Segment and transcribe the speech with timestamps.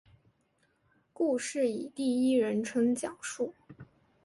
[1.13, 3.53] 故事以第一人称讲述。